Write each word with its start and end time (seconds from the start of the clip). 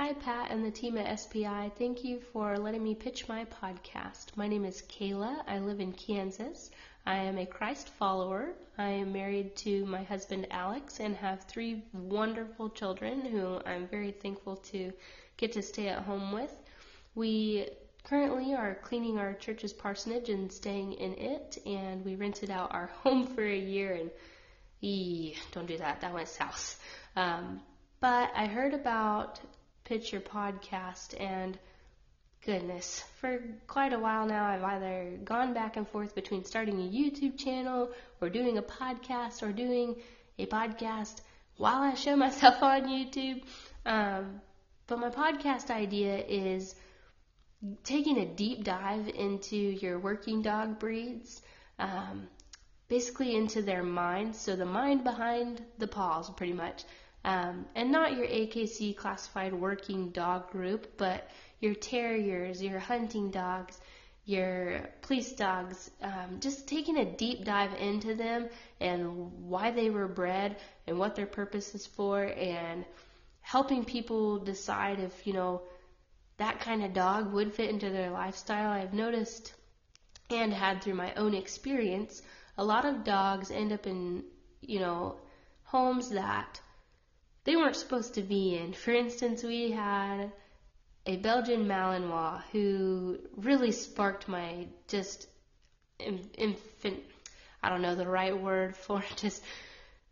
Hi, 0.00 0.12
Pat 0.12 0.52
and 0.52 0.64
the 0.64 0.70
team 0.70 0.96
at 0.96 1.18
SPI. 1.18 1.72
Thank 1.76 2.04
you 2.04 2.20
for 2.32 2.56
letting 2.56 2.84
me 2.84 2.94
pitch 2.94 3.26
my 3.26 3.46
podcast. 3.46 4.36
My 4.36 4.46
name 4.46 4.64
is 4.64 4.82
Kaylah. 4.82 5.42
I 5.48 5.58
live 5.58 5.80
in 5.80 5.90
Kansas. 5.90 6.70
I 7.04 7.16
am 7.16 7.36
a 7.36 7.44
Christ 7.44 7.88
follower. 7.88 8.52
I 8.78 8.90
am 8.90 9.12
married 9.12 9.56
to 9.56 9.84
my 9.86 10.04
husband 10.04 10.46
Alex 10.52 11.00
and 11.00 11.16
have 11.16 11.42
three 11.42 11.82
wonderful 11.92 12.70
children 12.70 13.22
who 13.22 13.58
I'm 13.66 13.88
very 13.88 14.12
thankful 14.12 14.58
to 14.70 14.92
get 15.36 15.54
to 15.54 15.62
stay 15.62 15.88
at 15.88 16.04
home 16.04 16.30
with. 16.30 16.54
We 17.16 17.68
currently 18.04 18.54
are 18.54 18.76
cleaning 18.76 19.18
our 19.18 19.34
church's 19.34 19.72
parsonage 19.72 20.28
and 20.28 20.52
staying 20.52 20.92
in 20.92 21.14
it, 21.14 21.58
and 21.66 22.04
we 22.04 22.14
rented 22.14 22.50
out 22.50 22.72
our 22.72 22.86
home 23.02 23.26
for 23.26 23.44
a 23.44 23.58
year 23.58 23.94
and 23.94 24.10
ee, 24.80 25.34
don't 25.50 25.66
do 25.66 25.78
that. 25.78 26.02
That 26.02 26.14
went 26.14 26.28
south. 26.28 26.80
Um, 27.16 27.62
but 28.00 28.30
I 28.36 28.46
heard 28.46 28.74
about 28.74 29.40
your 29.90 30.20
podcast 30.20 31.18
and 31.18 31.58
goodness, 32.44 33.02
for 33.22 33.42
quite 33.66 33.94
a 33.94 33.98
while 33.98 34.26
now 34.26 34.44
I've 34.46 34.62
either 34.62 35.18
gone 35.24 35.54
back 35.54 35.78
and 35.78 35.88
forth 35.88 36.14
between 36.14 36.44
starting 36.44 36.78
a 36.78 36.88
YouTube 36.90 37.38
channel 37.38 37.90
or 38.20 38.28
doing 38.28 38.58
a 38.58 38.62
podcast 38.62 39.42
or 39.42 39.50
doing 39.50 39.96
a 40.38 40.44
podcast 40.44 41.22
while 41.56 41.80
I 41.80 41.94
show 41.94 42.16
myself 42.26 42.62
on 42.62 42.82
YouTube. 42.82 43.42
Um, 43.86 44.42
but 44.86 44.98
my 44.98 45.08
podcast 45.08 45.70
idea 45.70 46.18
is 46.18 46.74
taking 47.82 48.18
a 48.18 48.26
deep 48.26 48.64
dive 48.64 49.08
into 49.08 49.56
your 49.56 49.98
working 49.98 50.42
dog 50.42 50.78
breeds, 50.78 51.40
um, 51.78 52.28
basically 52.88 53.34
into 53.34 53.62
their 53.62 53.82
minds. 53.82 54.38
So 54.38 54.54
the 54.54 54.66
mind 54.66 55.02
behind 55.02 55.62
the 55.78 55.88
paws, 55.88 56.28
pretty 56.28 56.52
much. 56.52 56.84
Um, 57.24 57.66
and 57.74 57.90
not 57.90 58.16
your 58.16 58.26
AKC 58.26 58.96
classified 58.96 59.52
working 59.52 60.10
dog 60.10 60.50
group, 60.50 60.96
but 60.96 61.28
your 61.60 61.74
terriers, 61.74 62.62
your 62.62 62.78
hunting 62.78 63.30
dogs, 63.30 63.78
your 64.24 64.88
police 65.02 65.32
dogs, 65.32 65.90
um, 66.02 66.38
just 66.40 66.68
taking 66.68 66.98
a 66.98 67.04
deep 67.04 67.44
dive 67.44 67.74
into 67.80 68.14
them 68.14 68.48
and 68.80 69.32
why 69.48 69.70
they 69.70 69.90
were 69.90 70.06
bred 70.06 70.56
and 70.86 70.98
what 70.98 71.16
their 71.16 71.26
purpose 71.26 71.74
is 71.74 71.86
for, 71.86 72.22
and 72.22 72.84
helping 73.40 73.84
people 73.84 74.38
decide 74.38 75.00
if, 75.00 75.26
you 75.26 75.32
know, 75.32 75.62
that 76.36 76.60
kind 76.60 76.84
of 76.84 76.92
dog 76.92 77.32
would 77.32 77.52
fit 77.52 77.70
into 77.70 77.90
their 77.90 78.10
lifestyle. 78.10 78.70
I've 78.70 78.94
noticed 78.94 79.54
and 80.30 80.52
had 80.52 80.82
through 80.82 80.94
my 80.94 81.14
own 81.14 81.34
experience, 81.34 82.22
a 82.58 82.64
lot 82.64 82.84
of 82.84 83.04
dogs 83.04 83.50
end 83.50 83.72
up 83.72 83.86
in, 83.86 84.24
you 84.60 84.78
know, 84.80 85.16
homes 85.64 86.10
that 86.10 86.60
they 87.44 87.56
weren't 87.56 87.76
supposed 87.76 88.14
to 88.14 88.22
be 88.22 88.56
in. 88.56 88.72
For 88.72 88.92
instance, 88.92 89.42
we 89.42 89.70
had 89.70 90.32
a 91.06 91.16
Belgian 91.16 91.66
Malinois 91.66 92.42
who 92.52 93.18
really 93.36 93.72
sparked 93.72 94.28
my 94.28 94.66
just 94.88 95.26
infant, 95.98 97.02
I 97.62 97.68
don't 97.70 97.82
know 97.82 97.94
the 97.94 98.06
right 98.06 98.38
word 98.38 98.76
for 98.76 99.00
it, 99.00 99.16
just 99.16 99.42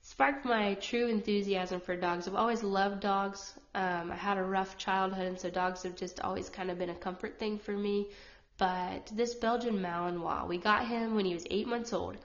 sparked 0.00 0.44
my 0.44 0.74
true 0.74 1.08
enthusiasm 1.08 1.80
for 1.80 1.96
dogs. 1.96 2.26
I've 2.26 2.34
always 2.34 2.62
loved 2.62 3.00
dogs. 3.00 3.54
Um, 3.74 4.10
I 4.10 4.16
had 4.16 4.38
a 4.38 4.42
rough 4.42 4.78
childhood, 4.78 5.26
and 5.26 5.38
so 5.38 5.50
dogs 5.50 5.82
have 5.82 5.96
just 5.96 6.20
always 6.20 6.48
kind 6.48 6.70
of 6.70 6.78
been 6.78 6.90
a 6.90 6.94
comfort 6.94 7.38
thing 7.38 7.58
for 7.58 7.72
me. 7.72 8.08
But 8.56 9.10
this 9.12 9.34
Belgian 9.34 9.78
Malinois, 9.80 10.48
we 10.48 10.58
got 10.58 10.86
him 10.86 11.14
when 11.14 11.26
he 11.26 11.34
was 11.34 11.44
eight 11.50 11.66
months 11.66 11.92
old, 11.92 12.16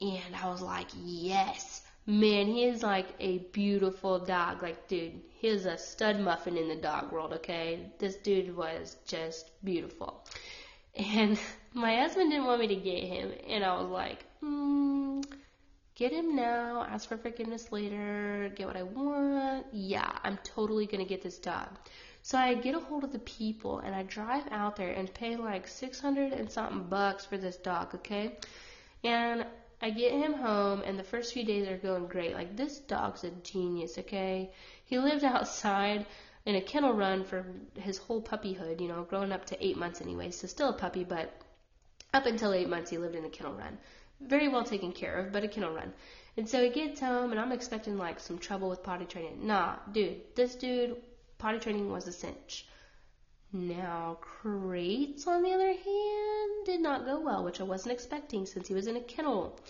and 0.00 0.36
I 0.36 0.50
was 0.50 0.60
like, 0.60 0.88
yes, 1.02 1.82
Man, 2.06 2.46
he 2.46 2.64
is 2.64 2.82
like 2.82 3.06
a 3.18 3.38
beautiful 3.38 4.18
dog. 4.18 4.62
Like, 4.62 4.88
dude, 4.88 5.20
he 5.38 5.48
a 5.48 5.78
stud 5.78 6.20
muffin 6.20 6.56
in 6.58 6.68
the 6.68 6.76
dog 6.76 7.12
world, 7.12 7.32
okay? 7.32 7.90
This 7.98 8.16
dude 8.16 8.54
was 8.54 8.96
just 9.06 9.50
beautiful. 9.64 10.24
And 10.94 11.38
my 11.74 11.96
husband 11.96 12.30
didn't 12.30 12.46
want 12.46 12.60
me 12.60 12.68
to 12.68 12.76
get 12.76 13.04
him, 13.04 13.32
and 13.48 13.64
I 13.64 13.80
was 13.80 13.90
like, 13.90 14.24
hmm, 14.40 15.22
get 15.94 16.12
him 16.12 16.36
now, 16.36 16.86
ask 16.88 17.08
for 17.08 17.16
forgiveness 17.16 17.72
later, 17.72 18.52
get 18.54 18.66
what 18.66 18.76
I 18.76 18.82
want. 18.82 19.66
Yeah, 19.72 20.10
I'm 20.24 20.38
totally 20.44 20.86
gonna 20.86 21.04
get 21.04 21.22
this 21.22 21.38
dog. 21.38 21.68
So 22.22 22.38
I 22.38 22.54
get 22.54 22.74
a 22.74 22.80
hold 22.80 23.04
of 23.04 23.12
the 23.12 23.18
people 23.18 23.80
and 23.80 23.94
I 23.94 24.02
drive 24.02 24.44
out 24.50 24.76
there 24.76 24.92
and 24.92 25.12
pay 25.12 25.36
like 25.36 25.68
600 25.68 26.32
and 26.32 26.50
something 26.50 26.84
bucks 26.84 27.26
for 27.26 27.36
this 27.36 27.56
dog, 27.56 27.94
okay? 27.94 28.38
And 29.04 29.44
I 29.84 29.90
get 29.90 30.12
him 30.12 30.32
home, 30.32 30.80
and 30.86 30.98
the 30.98 31.04
first 31.04 31.34
few 31.34 31.44
days 31.44 31.68
are 31.68 31.76
going 31.76 32.06
great. 32.06 32.32
Like, 32.32 32.56
this 32.56 32.78
dog's 32.78 33.22
a 33.22 33.30
genius, 33.42 33.98
okay? 33.98 34.50
He 34.86 34.98
lived 34.98 35.24
outside 35.34 36.06
in 36.46 36.54
a 36.54 36.62
kennel 36.62 36.94
run 36.94 37.22
for 37.22 37.44
his 37.78 37.98
whole 37.98 38.22
puppyhood, 38.22 38.80
you 38.80 38.88
know, 38.88 39.02
growing 39.02 39.30
up 39.30 39.44
to 39.46 39.62
eight 39.62 39.76
months 39.76 40.00
anyway, 40.00 40.30
so 40.30 40.46
still 40.46 40.70
a 40.70 40.72
puppy, 40.72 41.04
but 41.04 41.34
up 42.14 42.24
until 42.24 42.54
eight 42.54 42.70
months 42.70 42.88
he 42.88 42.96
lived 42.96 43.14
in 43.14 43.26
a 43.26 43.28
kennel 43.28 43.52
run. 43.52 43.76
Very 44.22 44.48
well 44.48 44.64
taken 44.64 44.90
care 44.90 45.16
of, 45.16 45.32
but 45.32 45.44
a 45.44 45.48
kennel 45.48 45.74
run. 45.74 45.92
And 46.38 46.48
so 46.48 46.62
he 46.62 46.70
gets 46.70 47.00
home, 47.00 47.32
and 47.32 47.38
I'm 47.38 47.52
expecting 47.52 47.98
like 47.98 48.20
some 48.20 48.38
trouble 48.38 48.70
with 48.70 48.82
potty 48.82 49.04
training. 49.04 49.46
Nah, 49.46 49.76
dude, 49.92 50.34
this 50.34 50.54
dude, 50.54 50.96
potty 51.36 51.58
training 51.58 51.92
was 51.92 52.08
a 52.08 52.12
cinch. 52.12 52.66
Now, 53.54 54.18
crates, 54.20 55.28
on 55.28 55.44
the 55.44 55.52
other 55.52 55.72
hand, 55.72 56.66
did 56.66 56.80
not 56.80 57.04
go 57.04 57.20
well, 57.20 57.44
which 57.44 57.60
I 57.60 57.62
wasn't 57.62 57.92
expecting 57.92 58.46
since 58.46 58.66
he 58.66 58.74
was 58.74 58.88
in 58.88 58.96
a 58.96 59.00
kennel 59.00 59.60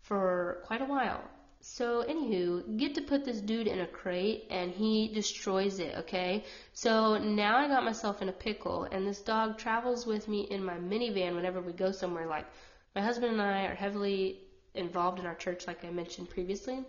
for 0.00 0.62
quite 0.64 0.80
a 0.80 0.86
while. 0.86 1.20
So, 1.60 2.02
anywho, 2.04 2.78
get 2.78 2.94
to 2.94 3.02
put 3.02 3.26
this 3.26 3.42
dude 3.42 3.66
in 3.66 3.80
a 3.80 3.86
crate 3.86 4.46
and 4.48 4.72
he 4.72 5.08
destroys 5.08 5.78
it, 5.78 5.94
okay? 5.94 6.44
So 6.72 7.18
now 7.18 7.58
I 7.58 7.68
got 7.68 7.84
myself 7.84 8.22
in 8.22 8.30
a 8.30 8.32
pickle 8.32 8.84
and 8.84 9.06
this 9.06 9.20
dog 9.20 9.58
travels 9.58 10.06
with 10.06 10.26
me 10.26 10.48
in 10.50 10.64
my 10.64 10.78
minivan 10.78 11.34
whenever 11.34 11.60
we 11.60 11.74
go 11.74 11.92
somewhere. 11.92 12.26
Like, 12.26 12.46
my 12.94 13.02
husband 13.02 13.32
and 13.32 13.42
I 13.42 13.66
are 13.66 13.74
heavily 13.74 14.40
involved 14.72 15.18
in 15.18 15.26
our 15.26 15.34
church, 15.34 15.66
like 15.66 15.84
I 15.84 15.90
mentioned 15.90 16.30
previously. 16.30 16.82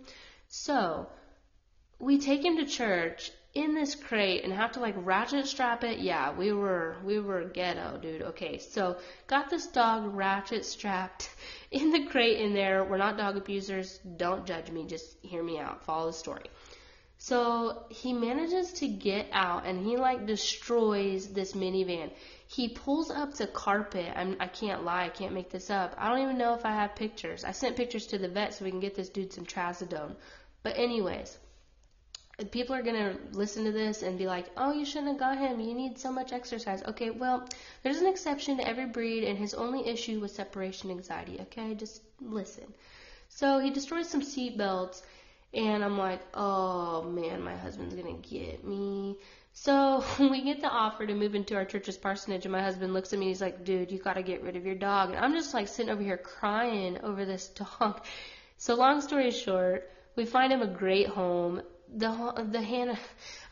So, 0.48 1.06
we 1.98 2.18
take 2.18 2.42
him 2.42 2.56
to 2.56 2.64
church 2.64 3.30
in 3.56 3.74
this 3.74 3.94
crate 3.94 4.44
and 4.44 4.52
have 4.52 4.72
to 4.72 4.80
like 4.80 4.94
ratchet 4.98 5.46
strap 5.46 5.82
it. 5.82 5.98
Yeah, 5.98 6.30
we 6.36 6.52
were 6.52 6.96
we 7.02 7.18
were 7.18 7.44
ghetto, 7.44 7.98
dude. 8.00 8.22
Okay, 8.22 8.58
so 8.58 8.98
got 9.26 9.48
this 9.48 9.66
dog 9.66 10.14
ratchet 10.14 10.66
strapped 10.66 11.30
in 11.70 11.90
the 11.90 12.04
crate 12.04 12.38
in 12.38 12.52
there. 12.52 12.84
We're 12.84 12.98
not 12.98 13.16
dog 13.16 13.36
abusers. 13.38 13.98
Don't 14.18 14.46
judge 14.46 14.70
me. 14.70 14.84
Just 14.84 15.16
hear 15.22 15.42
me 15.42 15.58
out. 15.58 15.84
Follow 15.84 16.08
the 16.08 16.12
story. 16.12 16.44
So 17.18 17.84
he 17.88 18.12
manages 18.12 18.74
to 18.74 18.88
get 18.88 19.28
out 19.32 19.64
and 19.64 19.86
he 19.86 19.96
like 19.96 20.26
destroys 20.26 21.28
this 21.28 21.54
minivan. 21.54 22.10
He 22.46 22.68
pulls 22.68 23.10
up 23.10 23.34
the 23.34 23.46
carpet. 23.46 24.12
I'm, 24.14 24.36
I 24.38 24.48
can't 24.48 24.84
lie. 24.84 25.06
I 25.06 25.08
can't 25.08 25.32
make 25.32 25.50
this 25.50 25.70
up. 25.70 25.94
I 25.96 26.10
don't 26.10 26.22
even 26.22 26.36
know 26.36 26.52
if 26.54 26.66
I 26.66 26.72
have 26.72 26.94
pictures. 26.94 27.42
I 27.42 27.52
sent 27.52 27.76
pictures 27.76 28.06
to 28.08 28.18
the 28.18 28.28
vet 28.28 28.52
so 28.52 28.66
we 28.66 28.70
can 28.70 28.80
get 28.80 28.94
this 28.94 29.08
dude 29.08 29.32
some 29.32 29.46
trazodone. 29.46 30.14
But 30.62 30.76
anyways, 30.76 31.38
people 32.44 32.74
are 32.74 32.82
going 32.82 32.96
to 32.96 33.18
listen 33.32 33.64
to 33.64 33.72
this 33.72 34.02
and 34.02 34.18
be 34.18 34.26
like, 34.26 34.46
oh, 34.56 34.72
you 34.72 34.84
shouldn't 34.84 35.08
have 35.08 35.18
got 35.18 35.38
him. 35.38 35.58
You 35.58 35.74
need 35.74 35.98
so 35.98 36.12
much 36.12 36.32
exercise. 36.32 36.82
Okay, 36.82 37.10
well, 37.10 37.48
there's 37.82 37.98
an 37.98 38.06
exception 38.06 38.58
to 38.58 38.68
every 38.68 38.86
breed, 38.86 39.24
and 39.24 39.38
his 39.38 39.54
only 39.54 39.86
issue 39.86 40.20
was 40.20 40.32
separation 40.32 40.90
anxiety. 40.90 41.38
Okay, 41.40 41.74
just 41.74 42.02
listen. 42.20 42.64
So 43.30 43.58
he 43.58 43.70
destroys 43.70 44.08
some 44.08 44.22
seat 44.22 44.58
belts, 44.58 45.02
and 45.54 45.82
I'm 45.82 45.96
like, 45.96 46.20
oh 46.34 47.02
man, 47.04 47.42
my 47.42 47.56
husband's 47.56 47.94
going 47.94 48.20
to 48.20 48.28
get 48.28 48.64
me. 48.66 49.16
So 49.54 50.04
we 50.20 50.42
get 50.42 50.60
the 50.60 50.68
offer 50.68 51.06
to 51.06 51.14
move 51.14 51.34
into 51.34 51.56
our 51.56 51.64
church's 51.64 51.96
parsonage, 51.96 52.44
and 52.44 52.52
my 52.52 52.62
husband 52.62 52.92
looks 52.92 53.14
at 53.14 53.18
me. 53.18 53.26
And 53.26 53.30
he's 53.30 53.40
like, 53.40 53.64
"Dude, 53.64 53.90
you 53.90 53.98
got 53.98 54.14
to 54.14 54.22
get 54.22 54.42
rid 54.42 54.56
of 54.56 54.66
your 54.66 54.74
dog." 54.74 55.10
And 55.10 55.18
I'm 55.18 55.32
just 55.32 55.54
like 55.54 55.68
sitting 55.68 55.90
over 55.90 56.02
here 56.02 56.18
crying 56.18 56.98
over 57.02 57.24
this 57.24 57.48
dog. 57.80 58.04
So 58.58 58.74
long 58.74 59.00
story 59.00 59.30
short, 59.30 59.90
we 60.14 60.26
find 60.26 60.52
him 60.52 60.60
a 60.60 60.66
great 60.66 61.08
home 61.08 61.62
the 61.94 62.46
the 62.50 62.62
Hannah. 62.62 62.98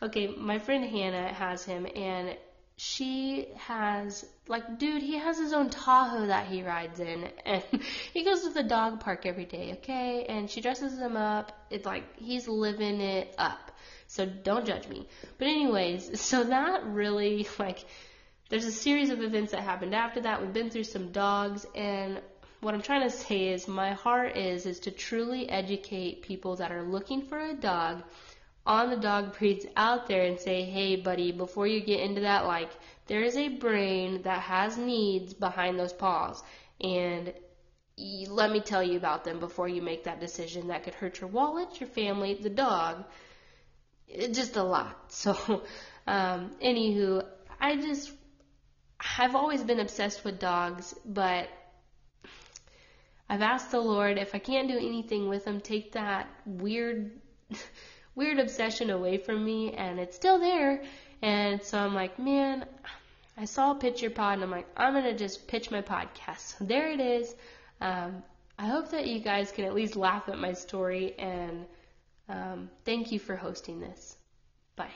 Okay, 0.01 0.27
my 0.27 0.59
friend 0.59 0.83
Hannah 0.83 1.33
has 1.33 1.63
him, 1.65 1.87
and 1.95 2.37
she 2.77 3.47
has 3.55 4.25
like, 4.47 4.77
dude, 4.77 5.01
he 5.01 5.17
has 5.17 5.37
his 5.37 5.53
own 5.53 5.69
Tahoe 5.69 6.27
that 6.27 6.47
he 6.47 6.63
rides 6.63 6.99
in, 6.99 7.29
and 7.45 7.63
he 8.13 8.23
goes 8.23 8.43
to 8.43 8.49
the 8.49 8.63
dog 8.63 8.99
park 8.99 9.25
every 9.25 9.45
day. 9.45 9.73
Okay, 9.77 10.25
and 10.27 10.49
she 10.49 10.61
dresses 10.61 10.97
him 10.97 11.15
up. 11.15 11.51
It's 11.69 11.85
like 11.85 12.17
he's 12.17 12.47
living 12.47 13.01
it 13.01 13.33
up. 13.37 13.71
So 14.07 14.25
don't 14.25 14.65
judge 14.65 14.87
me. 14.87 15.07
But 15.37 15.47
anyways, 15.47 16.19
so 16.21 16.43
that 16.43 16.85
really 16.85 17.47
like. 17.59 17.85
There's 18.47 18.65
a 18.65 18.71
series 18.71 19.09
of 19.09 19.23
events 19.23 19.53
that 19.53 19.61
happened 19.61 19.95
after 19.95 20.21
that. 20.21 20.39
We've 20.39 20.53
been 20.53 20.69
through 20.69 20.83
some 20.83 21.11
dogs, 21.11 21.65
and 21.73 22.21
what 22.61 22.73
I'm 22.73 22.81
trying 22.81 23.03
to 23.03 23.15
say 23.15 23.49
is 23.49 23.67
my 23.67 23.93
heart 23.93 24.37
is 24.37 24.65
is 24.65 24.79
to 24.81 24.91
truly 24.91 25.49
educate 25.49 26.21
people 26.21 26.55
that 26.57 26.71
are 26.71 26.83
looking 26.83 27.21
for 27.23 27.39
a 27.39 27.53
dog 27.53 28.03
on 28.65 28.89
the 28.89 28.97
dog 28.97 29.37
breeds 29.37 29.65
out 29.75 30.07
there 30.07 30.23
and 30.23 30.39
say, 30.39 30.63
hey, 30.63 30.95
buddy, 30.95 31.31
before 31.31 31.67
you 31.67 31.81
get 31.81 31.99
into 31.99 32.21
that, 32.21 32.45
like, 32.45 32.69
there 33.05 33.21
is 33.21 33.37
a 33.37 33.47
brain 33.49 34.23
that 34.23 34.41
has 34.41 34.77
needs 34.77 35.33
behind 35.33 35.77
those 35.77 35.93
paws. 35.93 36.41
And 36.81 37.31
let 38.27 38.51
me 38.51 38.59
tell 38.59 38.81
you 38.83 38.97
about 38.97 39.23
them 39.23 39.39
before 39.39 39.67
you 39.67 39.81
make 39.83 40.05
that 40.05 40.19
decision 40.19 40.67
that 40.67 40.83
could 40.83 40.95
hurt 40.95 41.21
your 41.21 41.29
wallet, 41.29 41.79
your 41.79 41.89
family, 41.89 42.33
the 42.33 42.49
dog. 42.49 43.03
Just 44.31 44.55
a 44.55 44.63
lot. 44.63 44.95
So, 45.09 45.61
Um, 46.07 46.51
anywho, 46.61 47.25
I 47.59 47.77
just, 47.77 48.11
I've 49.17 49.35
always 49.35 49.63
been 49.63 49.79
obsessed 49.79 50.23
with 50.23 50.39
dogs, 50.39 50.93
but 51.03 51.49
I've 53.29 53.41
asked 53.41 53.71
the 53.71 53.79
Lord 53.79 54.17
if 54.17 54.35
I 54.35 54.39
can't 54.39 54.67
do 54.67 54.77
anything 54.77 55.27
with 55.27 55.45
them, 55.45 55.59
take 55.59 55.93
that 55.93 56.27
weird, 56.45 57.11
weird 58.15 58.39
obsession 58.39 58.89
away 58.89 59.17
from 59.17 59.43
me, 59.43 59.73
and 59.73 59.99
it's 59.99 60.15
still 60.15 60.39
there. 60.39 60.83
And 61.21 61.61
so 61.61 61.79
I'm 61.79 61.95
like, 61.95 62.19
man, 62.19 62.65
I 63.37 63.45
saw 63.45 63.71
a 63.71 63.75
PitchPod, 63.75 64.33
and 64.33 64.43
I'm 64.43 64.51
like, 64.51 64.67
I'm 64.77 64.93
gonna 64.93 65.17
just 65.17 65.47
pitch 65.47 65.71
my 65.71 65.81
podcast. 65.81 66.57
So 66.57 66.65
there 66.65 66.91
it 66.91 66.99
is. 66.99 67.35
Um, 67.81 68.23
I 68.57 68.67
hope 68.67 68.91
that 68.91 69.07
you 69.07 69.19
guys 69.19 69.51
can 69.51 69.65
at 69.65 69.73
least 69.73 69.95
laugh 69.95 70.29
at 70.29 70.37
my 70.37 70.53
story, 70.53 71.13
and 71.17 71.65
um, 72.29 72.69
thank 72.85 73.11
you 73.11 73.19
for 73.19 73.35
hosting 73.35 73.79
this. 73.79 74.17
Bye. 74.75 74.91